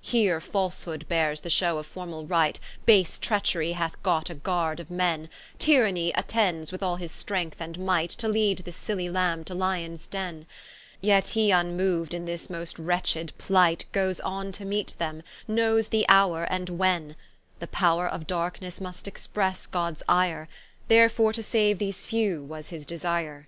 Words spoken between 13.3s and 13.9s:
plight,